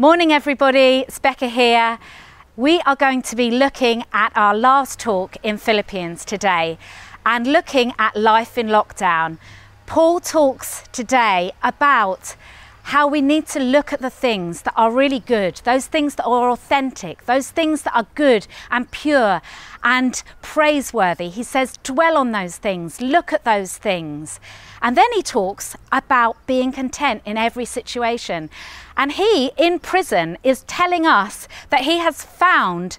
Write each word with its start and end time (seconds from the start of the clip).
Morning, 0.00 0.32
everybody. 0.32 1.04
It's 1.06 1.18
Becca 1.18 1.48
here. 1.48 1.98
We 2.56 2.80
are 2.86 2.96
going 2.96 3.20
to 3.20 3.36
be 3.36 3.50
looking 3.50 4.02
at 4.14 4.32
our 4.34 4.56
last 4.56 4.98
talk 4.98 5.36
in 5.42 5.58
Philippians 5.58 6.24
today 6.24 6.78
and 7.26 7.46
looking 7.46 7.92
at 7.98 8.16
life 8.16 8.56
in 8.56 8.68
lockdown. 8.68 9.36
Paul 9.84 10.18
talks 10.18 10.84
today 10.90 11.52
about 11.62 12.34
how 12.90 13.06
we 13.06 13.20
need 13.20 13.46
to 13.46 13.60
look 13.60 13.92
at 13.92 14.00
the 14.00 14.10
things 14.10 14.62
that 14.62 14.74
are 14.76 14.90
really 14.90 15.20
good, 15.20 15.60
those 15.62 15.86
things 15.86 16.16
that 16.16 16.24
are 16.24 16.50
authentic, 16.50 17.24
those 17.26 17.48
things 17.48 17.82
that 17.82 17.94
are 17.94 18.08
good 18.16 18.48
and 18.68 18.90
pure 18.90 19.40
and 19.84 20.24
praiseworthy. 20.42 21.28
He 21.28 21.44
says, 21.44 21.78
dwell 21.84 22.16
on 22.16 22.32
those 22.32 22.56
things, 22.56 23.00
look 23.00 23.32
at 23.32 23.44
those 23.44 23.78
things. 23.78 24.40
And 24.82 24.96
then 24.96 25.06
he 25.14 25.22
talks 25.22 25.76
about 25.92 26.44
being 26.48 26.72
content 26.72 27.22
in 27.24 27.36
every 27.36 27.64
situation. 27.64 28.50
And 28.96 29.12
he, 29.12 29.52
in 29.56 29.78
prison, 29.78 30.36
is 30.42 30.64
telling 30.64 31.06
us 31.06 31.46
that 31.68 31.82
he 31.82 31.98
has 31.98 32.24
found 32.24 32.98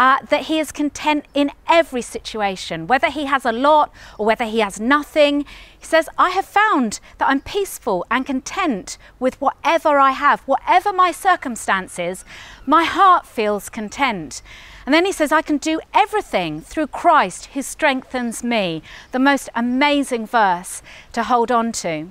uh, 0.00 0.16
that 0.30 0.44
he 0.44 0.58
is 0.58 0.72
content 0.72 1.26
in 1.34 1.52
every 1.68 2.00
situation, 2.00 2.86
whether 2.86 3.10
he 3.10 3.26
has 3.26 3.44
a 3.44 3.52
lot 3.52 3.92
or 4.16 4.24
whether 4.24 4.46
he 4.46 4.60
has 4.60 4.80
nothing. 4.80 5.44
He 5.78 5.84
says, 5.84 6.08
I 6.16 6.30
have 6.30 6.46
found 6.46 7.00
that 7.18 7.28
I'm 7.28 7.42
peaceful 7.42 8.06
and 8.10 8.24
content 8.24 8.96
with 9.18 9.38
whatever 9.42 9.98
I 9.98 10.12
have, 10.12 10.40
whatever 10.48 10.90
my 10.90 11.12
circumstances, 11.12 12.24
my 12.64 12.84
heart 12.84 13.26
feels 13.26 13.68
content. 13.68 14.40
And 14.86 14.94
then 14.94 15.04
he 15.04 15.12
says, 15.12 15.32
I 15.32 15.42
can 15.42 15.58
do 15.58 15.80
everything 15.92 16.62
through 16.62 16.86
Christ 16.86 17.50
who 17.52 17.60
strengthens 17.60 18.42
me. 18.42 18.82
The 19.12 19.18
most 19.18 19.50
amazing 19.54 20.26
verse 20.26 20.80
to 21.12 21.24
hold 21.24 21.52
on 21.52 21.72
to. 21.72 22.10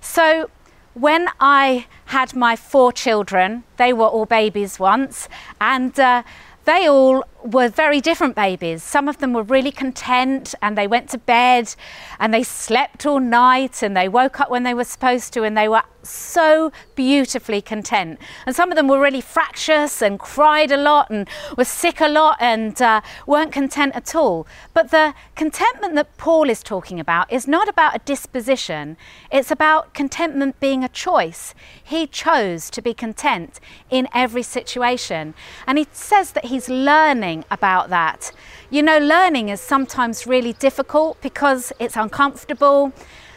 So, 0.00 0.50
when 0.94 1.28
I 1.40 1.86
had 2.06 2.36
my 2.36 2.54
four 2.54 2.92
children, 2.92 3.64
they 3.78 3.92
were 3.92 4.06
all 4.06 4.26
babies 4.26 4.78
once, 4.78 5.28
and 5.60 5.98
uh, 5.98 6.22
they 6.64 6.88
all 6.88 7.24
were 7.44 7.68
very 7.68 8.00
different 8.00 8.34
babies. 8.34 8.82
Some 8.82 9.06
of 9.06 9.18
them 9.18 9.34
were 9.34 9.42
really 9.42 9.70
content 9.70 10.54
and 10.62 10.78
they 10.78 10.86
went 10.86 11.10
to 11.10 11.18
bed 11.18 11.74
and 12.18 12.32
they 12.32 12.42
slept 12.42 13.04
all 13.04 13.20
night 13.20 13.82
and 13.82 13.94
they 13.94 14.08
woke 14.08 14.40
up 14.40 14.50
when 14.50 14.62
they 14.62 14.72
were 14.72 14.84
supposed 14.84 15.34
to 15.34 15.44
and 15.44 15.56
they 15.56 15.68
were 15.68 15.82
so 16.02 16.72
beautifully 16.94 17.60
content. 17.60 18.18
And 18.46 18.54
some 18.54 18.70
of 18.70 18.76
them 18.76 18.88
were 18.88 19.00
really 19.00 19.20
fractious 19.20 20.02
and 20.02 20.18
cried 20.18 20.70
a 20.70 20.76
lot 20.76 21.10
and 21.10 21.28
were 21.56 21.64
sick 21.64 22.00
a 22.00 22.08
lot 22.08 22.36
and 22.40 22.80
uh, 22.80 23.00
weren't 23.26 23.52
content 23.52 23.94
at 23.94 24.14
all. 24.14 24.46
But 24.72 24.90
the 24.90 25.14
contentment 25.34 25.94
that 25.96 26.16
Paul 26.16 26.48
is 26.48 26.62
talking 26.62 27.00
about 27.00 27.32
is 27.32 27.46
not 27.46 27.68
about 27.68 27.96
a 27.96 28.00
disposition, 28.00 28.96
it's 29.30 29.50
about 29.50 29.94
contentment 29.94 30.60
being 30.60 30.84
a 30.84 30.88
choice. 30.88 31.54
He 31.82 32.06
chose 32.06 32.70
to 32.70 32.82
be 32.82 32.94
content 32.94 33.60
in 33.90 34.08
every 34.14 34.42
situation. 34.42 35.34
And 35.66 35.78
he 35.78 35.86
says 35.92 36.32
that 36.32 36.46
he's 36.46 36.68
learning 36.68 37.33
learning 37.34 37.44
about 37.50 37.90
that. 37.90 38.32
You 38.70 38.82
know, 38.82 38.98
learning 38.98 39.50
is 39.50 39.60
sometimes 39.60 40.26
really 40.26 40.54
difficult 40.54 41.20
because 41.20 41.72
it's 41.78 41.96
uncomfortable. 41.96 42.92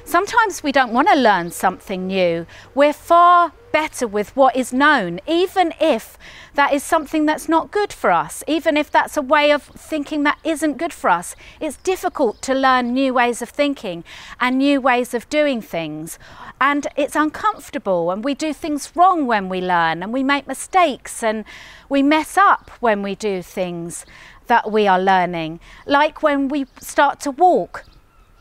Sometimes 0.05 0.63
we 0.63 0.71
don't 0.71 0.93
want 0.93 1.07
to 1.09 1.15
learn 1.15 1.51
something 1.51 2.07
new. 2.07 2.45
We're 2.75 2.93
far 2.93 3.51
better 3.77 4.07
with 4.07 4.35
what 4.35 4.55
is 4.55 4.73
known, 4.73 5.19
even 5.27 5.71
if 5.79 6.17
that 6.55 6.73
is 6.73 6.81
something 6.81 7.27
that's 7.27 7.47
not 7.47 7.69
good 7.69 7.93
for 7.93 8.09
us, 8.09 8.43
even 8.47 8.75
if 8.75 8.89
that's 8.89 9.15
a 9.15 9.21
way 9.21 9.51
of 9.51 9.61
thinking 9.61 10.23
that 10.23 10.39
isn't 10.43 10.79
good 10.79 10.91
for 10.91 11.11
us. 11.11 11.35
It's 11.59 11.77
difficult 11.77 12.41
to 12.41 12.55
learn 12.55 12.91
new 12.91 13.13
ways 13.13 13.39
of 13.43 13.49
thinking 13.49 14.03
and 14.39 14.57
new 14.57 14.81
ways 14.81 15.13
of 15.13 15.29
doing 15.29 15.61
things. 15.61 16.17
And 16.59 16.87
it's 16.95 17.15
uncomfortable, 17.15 18.09
and 18.09 18.23
we 18.23 18.33
do 18.33 18.51
things 18.51 18.91
wrong 18.95 19.27
when 19.27 19.47
we 19.47 19.61
learn, 19.61 20.01
and 20.01 20.11
we 20.11 20.23
make 20.23 20.47
mistakes, 20.47 21.21
and 21.21 21.45
we 21.87 22.01
mess 22.01 22.35
up 22.35 22.71
when 22.79 23.03
we 23.03 23.13
do 23.13 23.43
things 23.43 24.07
that 24.47 24.71
we 24.71 24.87
are 24.87 24.99
learning. 24.99 25.59
Like 25.85 26.23
when 26.23 26.47
we 26.47 26.65
start 26.81 27.19
to 27.25 27.31
walk. 27.31 27.85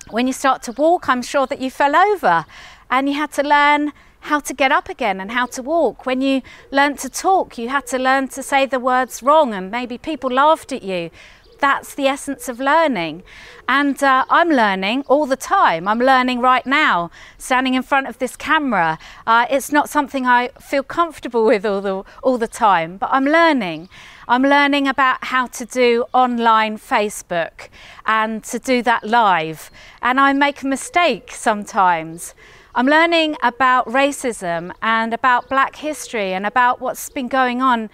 When 0.08 0.26
you 0.26 0.32
start 0.32 0.62
to 0.62 0.72
walk, 0.72 1.10
I'm 1.10 1.20
sure 1.20 1.46
that 1.46 1.60
you 1.60 1.70
fell 1.70 1.94
over 1.94 2.46
and 2.88 3.08
you 3.08 3.16
had 3.16 3.32
to 3.32 3.42
learn 3.42 3.92
how 4.21 4.41
to 4.41 4.54
get 4.54 4.72
up 4.72 4.88
again 4.88 5.21
and 5.21 5.31
how 5.31 5.47
to 5.47 5.62
walk. 5.62 6.06
When 6.06 6.21
you 6.21 6.43
learned 6.71 6.99
to 7.00 7.09
talk, 7.09 7.59
you 7.59 7.69
had 7.69 7.87
to 7.88 7.99
learn 7.99 8.28
to 8.28 8.43
say 8.43 8.66
the 8.66 8.81
words 8.81 9.22
wrong, 9.22 9.54
and 9.54 9.71
maybe 9.71 9.99
people 9.99 10.31
laughed 10.31 10.72
at 10.72 10.82
you. 10.82 11.10
That's 11.59 11.94
the 11.94 12.06
essence 12.06 12.49
of 12.49 12.60
learning. 12.60 13.22
And 13.69 14.03
uh, 14.03 14.25
I'm 14.28 14.50
learning 14.50 15.05
all 15.09 15.26
the 15.26 15.37
time. 15.37 15.88
I'm 15.88 15.99
learning 15.99 16.41
right 16.41 16.66
now, 16.66 17.10
standing 17.38 17.75
in 17.75 17.82
front 17.82 18.09
of 18.09 18.19
this 18.19 18.37
camera. 18.37 18.99
Uh, 19.26 19.47
it's 19.50 19.72
not 19.72 19.88
something 19.88 20.26
I 20.26 20.49
feel 20.60 20.82
comfortable 20.82 21.44
with 21.44 21.65
all 21.65 21.81
the, 21.81 22.05
all 22.22 22.38
the 22.38 22.49
time, 22.49 22.99
but 22.99 23.09
I'm 23.10 23.25
learning. 23.25 23.88
I'm 24.28 24.43
learning 24.43 24.88
about 24.88 25.25
how 25.25 25.47
to 25.47 25.65
do 25.65 26.05
online 26.12 26.78
Facebook 26.78 27.69
and 28.05 28.43
to 28.44 28.59
do 28.59 28.82
that 28.82 29.05
live. 29.05 29.71
And 30.03 30.21
I 30.21 30.32
make 30.32 30.62
a 30.62 30.66
mistake 30.66 31.31
sometimes. 31.32 32.34
I'm 32.78 32.87
learning 32.87 33.38
about 33.42 33.87
racism 33.87 34.70
and 34.82 35.14
about 35.14 35.48
black 35.48 35.76
history 35.76 36.34
and 36.34 36.44
about 36.44 36.78
what's 36.78 37.09
been 37.09 37.26
going 37.26 37.62
on 37.62 37.88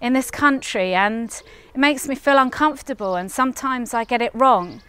in 0.00 0.12
this 0.12 0.30
country, 0.30 0.94
and 0.94 1.28
it 1.74 1.76
makes 1.76 2.06
me 2.06 2.14
feel 2.14 2.38
uncomfortable, 2.38 3.16
and 3.16 3.32
sometimes 3.32 3.92
I 3.94 4.04
get 4.04 4.22
it 4.22 4.32
wrong. 4.32 4.80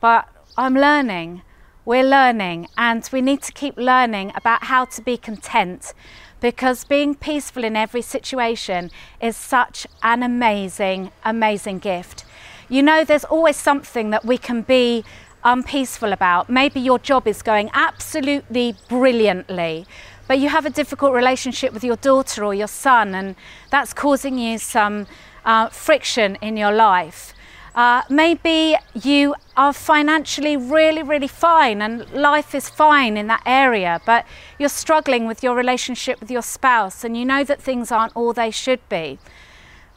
But 0.00 0.26
I'm 0.56 0.74
learning, 0.74 1.42
we're 1.84 2.02
learning, 2.02 2.68
and 2.78 3.06
we 3.12 3.20
need 3.20 3.42
to 3.42 3.52
keep 3.52 3.76
learning 3.76 4.32
about 4.34 4.64
how 4.64 4.86
to 4.86 5.02
be 5.02 5.18
content 5.18 5.92
because 6.40 6.84
being 6.84 7.14
peaceful 7.14 7.62
in 7.62 7.76
every 7.76 8.00
situation 8.00 8.90
is 9.20 9.36
such 9.36 9.86
an 10.02 10.22
amazing, 10.22 11.10
amazing 11.26 11.78
gift. 11.78 12.24
You 12.70 12.82
know, 12.82 13.04
there's 13.04 13.24
always 13.24 13.56
something 13.56 14.08
that 14.10 14.24
we 14.24 14.38
can 14.38 14.62
be 14.62 15.04
unpeaceful 15.44 16.12
about. 16.12 16.48
Maybe 16.48 16.80
your 16.80 16.98
job 16.98 17.26
is 17.28 17.42
going 17.42 17.70
absolutely 17.74 18.74
brilliantly, 18.88 19.86
but 20.26 20.38
you 20.38 20.48
have 20.48 20.66
a 20.66 20.70
difficult 20.70 21.12
relationship 21.12 21.72
with 21.72 21.84
your 21.84 21.96
daughter 21.96 22.44
or 22.44 22.54
your 22.54 22.68
son, 22.68 23.14
and 23.14 23.36
that's 23.70 23.92
causing 23.92 24.38
you 24.38 24.58
some 24.58 25.06
uh, 25.44 25.68
friction 25.68 26.36
in 26.40 26.56
your 26.56 26.72
life. 26.72 27.34
Uh, 27.74 28.02
maybe 28.08 28.76
you 28.94 29.34
are 29.56 29.72
financially 29.72 30.56
really, 30.56 31.02
really 31.02 31.26
fine 31.26 31.82
and 31.82 32.08
life 32.12 32.54
is 32.54 32.68
fine 32.68 33.16
in 33.16 33.26
that 33.26 33.42
area, 33.44 34.00
but 34.06 34.24
you're 34.60 34.68
struggling 34.68 35.26
with 35.26 35.42
your 35.42 35.56
relationship 35.56 36.20
with 36.20 36.30
your 36.30 36.42
spouse 36.42 37.02
and 37.02 37.16
you 37.16 37.24
know 37.24 37.42
that 37.42 37.60
things 37.60 37.90
aren't 37.90 38.14
all 38.14 38.32
they 38.32 38.50
should 38.50 38.88
be. 38.88 39.18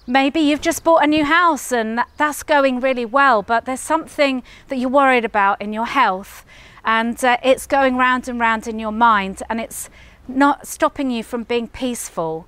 Maybe 0.10 0.40
you've 0.40 0.62
just 0.62 0.86
bought 0.86 1.04
a 1.04 1.08
new 1.08 1.26
house 1.26 1.74
and 1.74 2.00
that's 2.16 2.42
going 2.42 2.80
really 2.80 3.04
well, 3.04 3.44
but 3.44 3.66
there's 3.66 3.82
something 3.82 4.42
that 4.70 4.78
you're 4.78 4.90
worried 4.90 5.26
about 5.26 5.62
in 5.62 5.74
your 5.74 5.86
health 5.86 6.46
and 6.86 7.22
uh, 7.26 7.36
it's 7.44 7.68
going 7.68 7.98
round 7.98 8.30
and 8.30 8.40
round 8.40 8.70
in 8.70 8.80
your 8.80 8.94
mind 8.94 9.44
and 9.50 9.60
it's 9.60 9.90
not 10.26 10.66
stopping 10.66 11.12
you 11.12 11.24
from 11.24 11.44
being 11.44 11.68
peaceful. 11.68 12.48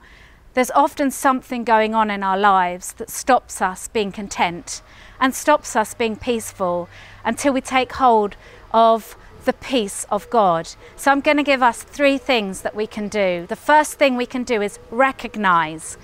There's 0.54 0.72
often 0.72 1.12
something 1.12 1.66
going 1.66 1.94
on 1.94 2.10
in 2.10 2.24
our 2.24 2.38
lives 2.38 2.94
that 2.94 3.10
stops 3.10 3.62
us 3.62 3.90
being 3.90 4.14
content 4.14 4.82
and 5.20 5.36
stops 5.36 5.76
us 5.76 5.94
being 5.94 6.16
peaceful 6.16 6.88
until 7.26 7.52
we 7.52 7.60
take 7.60 7.92
hold 7.92 8.38
of 8.72 9.18
the 9.44 9.52
peace 9.52 10.06
of 10.10 10.30
God. 10.30 10.70
So 10.96 11.12
I'm 11.12 11.20
going 11.20 11.38
to 11.38 11.44
give 11.44 11.62
us 11.62 11.84
three 11.84 12.18
things 12.18 12.62
that 12.62 12.76
we 12.76 12.88
can 12.88 13.10
do. 13.10 13.46
The 13.48 13.58
first 13.58 13.96
thing 13.96 14.16
we 14.16 14.26
can 14.26 14.44
do 14.44 14.62
is 14.62 14.80
recognize 14.92 15.98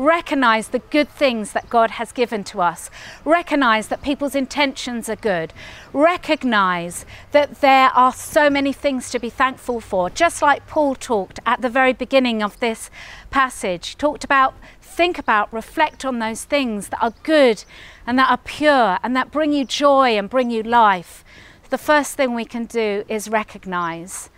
recognize 0.00 0.68
the 0.68 0.78
good 0.78 1.08
things 1.08 1.52
that 1.52 1.68
God 1.68 1.92
has 1.92 2.10
given 2.10 2.42
to 2.44 2.62
us, 2.62 2.90
recognize 3.24 3.88
that 3.88 4.02
people's 4.02 4.34
intentions 4.34 5.08
are 5.08 5.16
good, 5.16 5.52
recognize 5.92 7.04
that 7.32 7.60
there 7.60 7.90
are 7.90 8.12
so 8.12 8.48
many 8.48 8.72
things 8.72 9.10
to 9.10 9.18
be 9.18 9.28
thankful 9.28 9.80
for. 9.80 10.08
Just 10.08 10.40
like 10.40 10.66
Paul 10.66 10.94
talked 10.94 11.38
at 11.44 11.60
the 11.60 11.68
very 11.68 11.92
beginning 11.92 12.42
of 12.42 12.58
this 12.60 12.90
passage, 13.30 13.98
talked 13.98 14.24
about 14.24 14.54
think 14.80 15.18
about, 15.18 15.52
reflect 15.52 16.04
on 16.04 16.18
those 16.18 16.44
things 16.44 16.88
that 16.88 17.02
are 17.02 17.14
good 17.22 17.64
and 18.06 18.18
that 18.18 18.30
are 18.30 18.38
pure 18.38 18.98
and 19.02 19.14
that 19.16 19.30
bring 19.30 19.52
you 19.52 19.64
joy 19.64 20.18
and 20.18 20.28
bring 20.28 20.50
you 20.50 20.62
life. 20.62 21.24
The 21.70 21.78
first 21.78 22.16
thing 22.16 22.34
we 22.34 22.44
can 22.44 22.64
do 22.64 23.04
is 23.08 23.28
recognize 23.28 24.30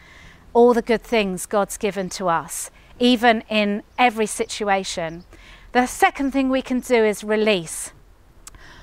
all 0.52 0.74
the 0.74 0.82
good 0.82 1.02
things 1.02 1.46
God's 1.46 1.78
given 1.78 2.08
to 2.10 2.28
us, 2.28 2.70
even 2.98 3.42
in 3.48 3.82
every 3.98 4.26
situation. 4.26 5.24
The 5.72 5.86
second 5.86 6.32
thing 6.32 6.50
we 6.50 6.60
can 6.60 6.80
do 6.80 7.02
is 7.02 7.24
release. 7.24 7.92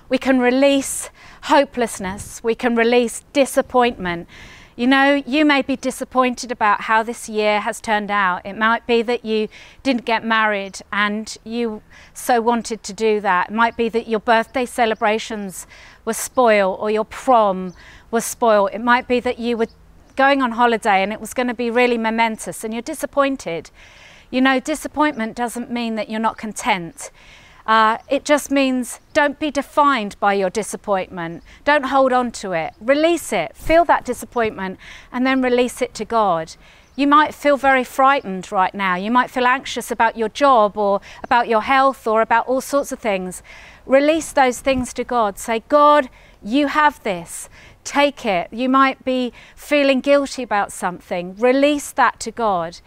We 0.09 0.17
can 0.17 0.39
release 0.39 1.11
hopelessness, 1.43 2.43
we 2.43 2.55
can 2.55 2.75
release 2.75 3.23
disappointment. 3.31 4.27
You 4.75 4.87
know, 4.87 5.21
you 5.27 5.45
may 5.45 5.61
be 5.61 5.75
disappointed 5.75 6.51
about 6.51 6.81
how 6.81 7.03
this 7.03 7.29
year 7.29 7.59
has 7.59 7.79
turned 7.79 8.09
out. 8.09 8.43
It 8.43 8.57
might 8.57 8.87
be 8.87 9.03
that 9.03 9.23
you 9.23 9.49
didn't 9.83 10.05
get 10.05 10.23
married 10.23 10.79
and 10.91 11.37
you 11.43 11.83
so 12.13 12.41
wanted 12.41 12.81
to 12.83 12.93
do 12.93 13.19
that. 13.19 13.49
It 13.49 13.53
might 13.53 13.77
be 13.77 13.89
that 13.89 14.07
your 14.07 14.21
birthday 14.21 14.65
celebrations 14.65 15.67
were 16.05 16.13
spoiled 16.13 16.79
or 16.79 16.89
your 16.89 17.05
prom 17.05 17.73
was 18.09 18.25
spoiled. 18.25 18.71
It 18.73 18.81
might 18.81 19.07
be 19.07 19.19
that 19.19 19.37
you 19.37 19.57
were 19.57 19.67
going 20.15 20.41
on 20.41 20.53
holiday 20.53 21.03
and 21.03 21.13
it 21.13 21.21
was 21.21 21.33
going 21.33 21.49
to 21.49 21.53
be 21.53 21.69
really 21.69 21.97
momentous 21.97 22.63
and 22.63 22.73
you're 22.73 22.81
disappointed. 22.81 23.69
You 24.31 24.41
know, 24.41 24.59
disappointment 24.59 25.35
doesn't 25.35 25.71
mean 25.71 25.95
that 25.95 26.09
you're 26.09 26.19
not 26.19 26.37
content. 26.37 27.11
Uh, 27.65 27.97
it 28.09 28.25
just 28.25 28.49
means 28.49 28.99
don't 29.13 29.39
be 29.39 29.51
defined 29.51 30.19
by 30.19 30.33
your 30.33 30.49
disappointment. 30.49 31.43
Don't 31.65 31.85
hold 31.85 32.11
on 32.11 32.31
to 32.31 32.53
it. 32.53 32.73
Release 32.79 33.31
it. 33.31 33.55
Feel 33.55 33.85
that 33.85 34.05
disappointment 34.05 34.79
and 35.11 35.25
then 35.25 35.41
release 35.41 35.81
it 35.81 35.93
to 35.95 36.05
God. 36.05 36.55
You 36.95 37.07
might 37.07 37.33
feel 37.33 37.57
very 37.57 37.83
frightened 37.83 38.51
right 38.51 38.73
now. 38.73 38.95
You 38.95 39.09
might 39.09 39.31
feel 39.31 39.45
anxious 39.45 39.89
about 39.89 40.17
your 40.17 40.29
job 40.29 40.77
or 40.77 40.99
about 41.23 41.47
your 41.47 41.61
health 41.61 42.05
or 42.05 42.21
about 42.21 42.47
all 42.47 42.59
sorts 42.59 42.91
of 42.91 42.99
things. 42.99 43.41
Release 43.85 44.31
those 44.31 44.59
things 44.61 44.93
to 44.93 45.03
God. 45.03 45.37
Say, 45.39 45.63
God, 45.69 46.09
you 46.43 46.67
have 46.67 47.01
this. 47.03 47.49
Take 47.83 48.25
it. 48.25 48.51
You 48.51 48.67
might 48.67 49.05
be 49.05 49.31
feeling 49.55 50.01
guilty 50.01 50.43
about 50.43 50.71
something. 50.71 51.35
Release 51.37 51.91
that 51.91 52.19
to 52.21 52.31
God. 52.31 52.81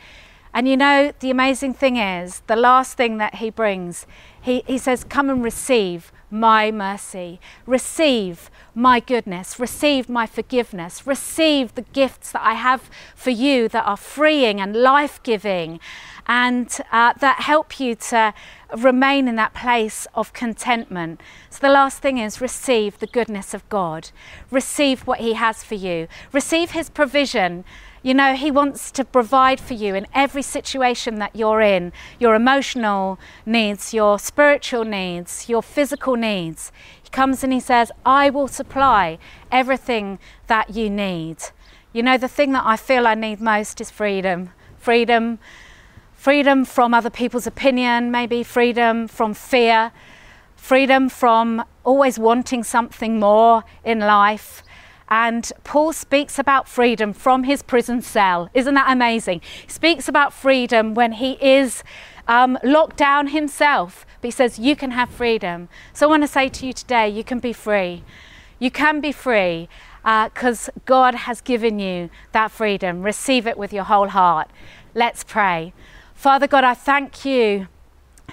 And 0.54 0.69
you 0.69 0.76
know, 0.76 1.12
the 1.20 1.31
amazing 1.31 1.75
thing 1.75 1.96
is, 1.96 2.43
the 2.46 2.56
last 2.56 2.96
thing 2.96 3.19
that 3.19 3.37
He 3.37 3.50
brings, 3.50 4.06
He, 4.40 4.62
he 4.66 4.78
says, 4.78 5.04
Come 5.04 5.31
and 5.31 5.43
receive 5.43 6.12
my 6.32 6.70
mercy. 6.70 7.38
Receive 7.66 8.50
my 8.75 9.00
goodness, 9.00 9.60
receive 9.60 10.08
my 10.08 10.26
forgiveness, 10.26 11.06
receive 11.06 11.75
the 11.75 11.82
gifts 11.82 12.32
that 12.32 12.43
I 12.43 12.54
have 12.54 12.88
for 13.14 13.31
you 13.31 13.69
that 13.69 13.87
are 13.87 13.99
freeing 13.99 14.60
and 14.60 14.75
life 14.75 15.22
giving 15.22 15.78
and 16.26 16.81
uh, 16.90 17.12
that 17.20 17.40
help 17.40 17.78
you 17.78 17.94
to 17.94 18.32
remain 18.76 19.28
in 19.28 19.37
that 19.37 19.52
place 19.52 20.06
of 20.14 20.32
contentment. 20.32 21.20
So, 21.50 21.58
the 21.60 21.72
last 21.72 21.99
thing 21.99 22.16
is 22.16 22.40
receive 22.40 22.99
the 22.99 23.06
goodness 23.06 23.52
of 23.52 23.69
God, 23.69 24.10
receive 24.50 25.06
what 25.06 25.20
He 25.20 25.34
has 25.34 25.62
for 25.62 25.75
you, 25.75 26.08
receive 26.32 26.70
His 26.70 26.88
provision. 26.88 27.64
You 28.02 28.14
know, 28.14 28.34
He 28.34 28.50
wants 28.50 28.90
to 28.93 29.04
provide 29.04 29.60
for 29.60 29.75
you 29.75 29.94
in 29.94 30.06
every 30.12 30.43
situation 30.43 31.16
that 31.16 31.37
you're 31.37 31.60
in 31.60 31.93
your 32.19 32.34
emotional 32.34 33.19
needs, 33.46 33.94
your 33.94 34.19
spiritual 34.19 34.84
needs, 34.84 35.49
your 35.49 35.62
physical 35.62 36.16
needs 36.16 36.72
He 37.02 37.10
comes 37.10 37.44
and 37.44 37.52
he 37.52 37.60
says, 37.60 37.93
I 38.04 38.31
will 38.31 38.49
supply 38.49 39.19
everything 39.50 40.19
that 40.49 40.75
you 40.75 40.90
need. 40.90 41.37
You 41.93 42.02
know, 42.02 42.19
the 42.19 42.28
thing 42.28 42.52
that 42.52 42.64
I 42.66 42.76
feel 42.76 43.06
I 43.06 43.14
need 43.14 43.40
most 43.40 43.81
is 43.81 43.90
freedom. 43.90 44.50
Freedom, 44.78 45.38
freedom 46.14 46.64
from 46.64 46.94
other 46.94 47.10
people's 47.10 47.46
opinion, 47.46 48.10
maybe 48.10 48.43
freedom 48.43 49.06
from 49.06 49.34
fear, 49.34 49.93
freedom 50.56 51.08
from 51.08 51.64
always 51.84 52.19
wanting 52.19 52.64
something 52.64 53.20
more 53.20 53.62
in 53.84 54.00
life. 54.00 54.62
And 55.12 55.53
Paul 55.62 55.93
speaks 55.93 56.38
about 56.38 56.67
freedom 56.67 57.12
from 57.12 57.44
his 57.44 57.62
prison 57.62 58.00
cell. 58.00 58.49
Isn't 58.55 58.73
that 58.76 58.91
amazing? 58.91 59.43
He 59.67 59.70
speaks 59.70 60.09
about 60.09 60.32
freedom 60.32 60.94
when 60.94 61.12
he 61.12 61.32
is 61.32 61.85
um, 62.26 62.59
locked 62.64 62.97
down 62.97 63.26
himself, 63.26 64.06
but 64.23 64.29
he 64.29 64.31
says, 64.31 64.59
You 64.59 64.75
can 64.75 64.93
have 64.93 65.11
freedom. 65.11 65.69
So 65.93 66.06
I 66.06 66.09
want 66.09 66.23
to 66.23 66.29
say 66.29 66.49
to 66.49 66.67
you 66.67 66.73
today, 66.73 67.11
you 67.11 67.25
can 67.25 67.41
be 67.41 67.53
free. 67.53 68.05
You 68.59 68.70
can 68.70 69.03
be 69.03 69.12
free 69.12 69.69
because 70.03 70.70
uh, 70.70 70.73
God 70.87 71.14
has 71.14 71.43
given 71.43 71.79
you 71.79 72.09
that 72.32 72.50
freedom. 72.50 73.03
Receive 73.03 73.47
it 73.47 73.59
with 73.59 73.70
your 73.70 73.85
whole 73.85 74.09
heart. 74.09 74.49
Let's 74.94 75.25
pray. 75.25 75.75
Father 76.14 76.47
God, 76.47 76.64
I 76.64 76.73
thank 76.73 77.26
you 77.26 77.69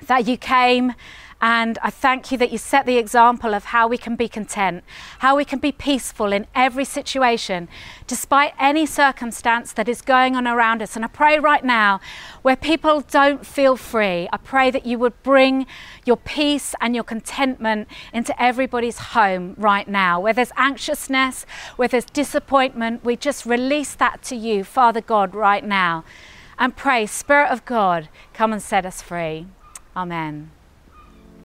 that 0.08 0.26
you 0.26 0.38
came 0.38 0.94
and 1.42 1.78
I 1.82 1.90
thank 1.90 2.32
you 2.32 2.38
that 2.38 2.52
you 2.52 2.58
set 2.58 2.86
the 2.86 2.98
example 2.98 3.54
of 3.54 3.66
how 3.66 3.88
we 3.88 3.98
can 3.98 4.18
be 4.18 4.28
content, 4.28 4.84
how 5.20 5.38
we 5.38 5.46
can 5.46 5.60
be 5.60 5.72
peaceful 5.72 6.34
in 6.34 6.46
every 6.54 6.84
situation, 6.84 7.70
despite 8.08 8.54
any 8.60 8.86
circumstance 8.86 9.72
that 9.74 9.88
is 9.88 10.02
going 10.02 10.36
on 10.36 10.46
around 10.46 10.82
us. 10.82 10.98
And 10.98 11.06
I 11.06 11.08
pray 11.08 11.40
right 11.40 11.64
now, 11.64 12.02
where 12.42 12.58
people 12.58 13.02
don't 13.02 13.46
feel 13.46 13.78
free, 13.78 14.28
I 14.34 14.38
pray 14.38 14.70
that 14.70 14.86
you 14.86 15.00
would 15.00 15.24
bring 15.24 15.66
your 16.06 16.18
peace 16.18 16.76
and 16.82 16.94
your 16.94 17.06
contentment 17.06 17.88
into 18.12 18.40
everybody's 18.42 18.98
home 18.98 19.56
right 19.58 19.88
now. 19.88 20.20
Where 20.20 20.34
there's 20.34 20.52
anxiousness, 20.58 21.46
where 21.78 21.88
there's 21.88 22.06
disappointment, 22.06 23.06
we 23.06 23.16
just 23.16 23.46
release 23.46 23.96
that 23.96 24.22
to 24.24 24.36
you, 24.36 24.66
Father 24.66 25.02
God, 25.02 25.34
right 25.34 25.64
now. 25.64 26.04
And 26.58 26.76
pray, 26.76 27.06
Spirit 27.06 27.50
of 27.50 27.64
God, 27.64 28.10
come 28.34 28.52
and 28.52 28.62
set 28.62 28.86
us 28.86 29.02
free. 29.02 29.48
Amen. 29.96 30.52